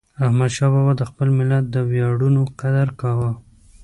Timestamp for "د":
0.97-1.01, 1.69-1.75